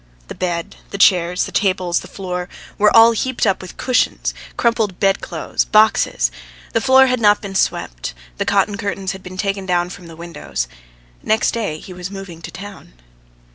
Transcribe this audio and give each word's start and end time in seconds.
The 0.29 0.33
bed, 0.33 0.77
the 0.89 0.97
chairs, 0.97 1.43
the 1.43 1.51
tables, 1.51 1.99
the 1.99 2.07
floor, 2.07 2.49
were 2.79 2.89
all 2.95 3.11
heaped 3.11 3.45
up 3.45 3.61
with 3.61 3.77
cushions, 3.77 4.33
crumpled 4.57 4.99
bed 4.99 5.21
clothes, 5.21 5.63
boxes. 5.63 6.31
The 6.73 6.81
floor 6.81 7.05
had 7.05 7.19
not 7.19 7.39
been 7.39 7.53
swept, 7.53 8.15
the 8.39 8.43
cotton 8.45 8.77
curtains 8.77 9.11
had 9.11 9.21
been 9.21 9.37
taken 9.37 9.67
down 9.67 9.91
from 9.91 10.07
the 10.07 10.15
windows. 10.15 10.67
Next 11.21 11.51
day 11.51 11.77
he 11.77 11.93
was 11.93 12.09
moving, 12.09 12.41
to 12.41 12.49
town. 12.49 12.93